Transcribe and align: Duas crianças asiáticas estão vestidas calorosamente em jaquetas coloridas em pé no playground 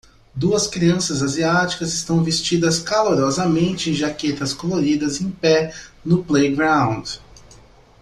Duas 0.33 0.65
crianças 0.65 1.21
asiáticas 1.21 1.93
estão 1.93 2.23
vestidas 2.23 2.79
calorosamente 2.79 3.91
em 3.91 3.93
jaquetas 3.93 4.51
coloridas 4.51 5.21
em 5.21 5.29
pé 5.29 5.75
no 6.03 6.23
playground 6.23 7.05